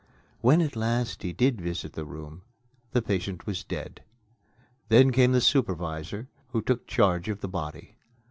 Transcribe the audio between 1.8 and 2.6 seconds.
the room,